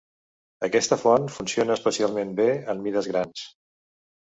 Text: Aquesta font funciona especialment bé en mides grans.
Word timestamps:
Aquesta 0.67 0.97
font 1.01 1.29
funciona 1.37 1.77
especialment 1.81 2.35
bé 2.43 2.51
en 2.77 2.87
mides 2.89 3.15
grans. 3.15 3.49